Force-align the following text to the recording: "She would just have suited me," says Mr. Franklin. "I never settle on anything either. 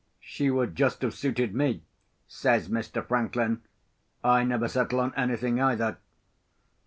"She 0.19 0.49
would 0.49 0.75
just 0.75 1.03
have 1.03 1.13
suited 1.13 1.53
me," 1.53 1.83
says 2.27 2.69
Mr. 2.69 3.05
Franklin. 3.05 3.61
"I 4.23 4.43
never 4.43 4.67
settle 4.67 4.99
on 4.99 5.13
anything 5.15 5.61
either. 5.61 5.97